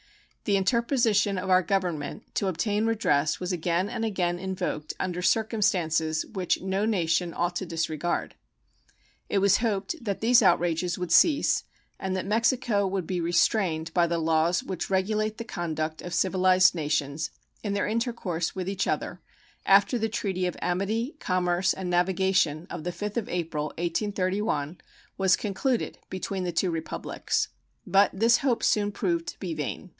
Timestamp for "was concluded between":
25.19-26.43